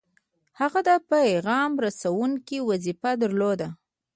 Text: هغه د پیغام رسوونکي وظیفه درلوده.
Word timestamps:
هغه 0.59 0.79
د 0.89 0.91
پیغام 1.11 1.71
رسوونکي 1.85 2.57
وظیفه 2.69 3.11
درلوده. 3.21 3.67